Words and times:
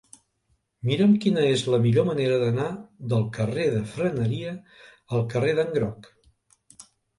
Mira'm 0.91 1.11
quina 1.25 1.43
és 1.49 1.63
la 1.73 1.79
millor 1.83 2.07
manera 2.07 2.39
d'anar 2.45 2.71
del 3.13 3.29
carrer 3.37 3.67
de 3.77 3.83
Freneria 3.93 4.57
al 5.19 5.25
carrer 5.37 5.57
d'en 5.63 5.73
Groc. 5.79 6.13